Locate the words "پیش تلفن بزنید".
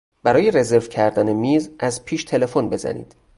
2.05-3.15